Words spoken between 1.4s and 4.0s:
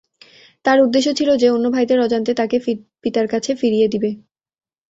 যে, অন্য ভাইদের অজান্তে তাকে পিতার কাছে ফিরিয়ে